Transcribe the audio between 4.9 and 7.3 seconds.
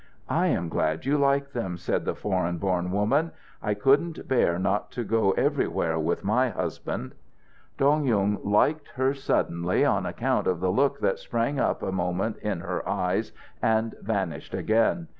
to go everywhere with my husband."